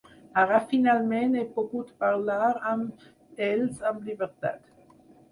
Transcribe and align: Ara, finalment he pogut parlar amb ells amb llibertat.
Ara, 0.43 0.59
finalment 0.69 1.35
he 1.41 1.43
pogut 1.57 1.91
parlar 2.03 2.47
amb 2.69 3.05
ells 3.49 3.83
amb 3.91 4.09
llibertat. 4.09 4.65